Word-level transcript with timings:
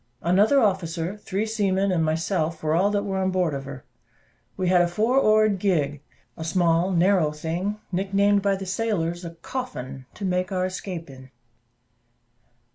Another 0.23 0.59
officer, 0.59 1.15
three 1.15 1.45
seamen, 1.45 1.91
and 1.91 2.03
myself, 2.03 2.63
were 2.63 2.73
all 2.73 2.89
that 2.89 3.03
were 3.03 3.19
on 3.19 3.29
board 3.29 3.53
of 3.53 3.65
her. 3.65 3.85
We 4.57 4.67
had 4.67 4.81
a 4.81 4.87
four 4.87 5.19
oared 5.19 5.59
gig, 5.59 6.01
a 6.35 6.43
small 6.43 6.89
narrow 6.91 7.31
thing 7.31 7.79
(nick 7.91 8.11
named 8.11 8.41
by 8.41 8.55
the 8.55 8.65
sailors 8.65 9.23
a 9.23 9.35
"coffin"), 9.43 10.07
to 10.15 10.25
make 10.25 10.51
our 10.51 10.65
escape 10.65 11.07
in. 11.07 11.29